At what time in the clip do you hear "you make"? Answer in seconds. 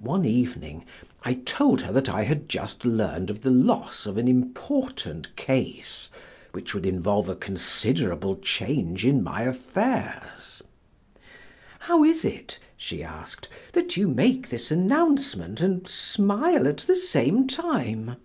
13.96-14.48